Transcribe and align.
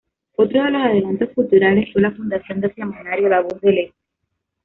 Otros 0.35 0.63
de 0.65 0.71
los 0.71 0.81
adelantos 0.81 1.29
Culturales 1.35 1.93
fue 1.93 2.01
la 2.01 2.09
fundación 2.09 2.59
del 2.59 2.73
Semanario 2.73 3.29
La 3.29 3.41
Voz 3.41 3.61
del 3.61 3.77
Este. 3.77 3.97